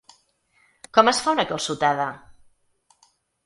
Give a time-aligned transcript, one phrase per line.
[0.99, 2.07] Com es fa una calçotada?